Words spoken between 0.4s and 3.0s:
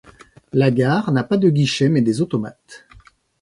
La gare n'a pas de guichet mais des automates.